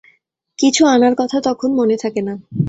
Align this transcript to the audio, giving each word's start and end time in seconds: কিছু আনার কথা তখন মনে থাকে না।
কিছু 0.59 0.81
আনার 0.85 1.13
কথা 1.17 1.37
তখন 1.41 1.69
মনে 1.73 1.95
থাকে 1.97 2.21
না। 2.21 2.33